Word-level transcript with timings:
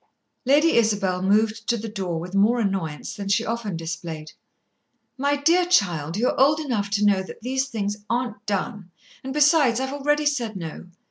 Lady 0.45 0.77
Isabel 0.77 1.21
moved 1.21 1.67
to 1.69 1.77
the 1.77 1.87
door 1.87 2.19
with 2.19 2.33
more 2.33 2.59
annoyance 2.59 3.15
than 3.15 3.27
she 3.27 3.45
often 3.45 3.77
displayed. 3.77 4.31
"My 5.15 5.35
dear 5.35 5.63
child, 5.63 6.17
you're 6.17 6.39
old 6.41 6.59
enough 6.59 6.89
to 6.97 7.05
know 7.05 7.21
that 7.21 7.41
these 7.41 7.67
things 7.67 7.97
aren't 8.09 8.43
done, 8.47 8.89
and 9.23 9.31
besides, 9.31 9.79
I've 9.79 9.93
already 9.93 10.25
said 10.25 10.55
no. 10.55 10.87